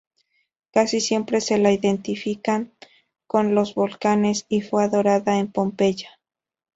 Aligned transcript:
Casi 0.71 0.99
siempre 0.99 1.41
se 1.41 1.59
la 1.59 1.71
identifica 1.71 2.65
con 3.27 3.53
los 3.53 3.75
volcanes, 3.75 4.47
y 4.49 4.61
fue 4.61 4.83
adorada 4.83 5.37
en 5.37 5.51
Pompeya. 5.51 6.19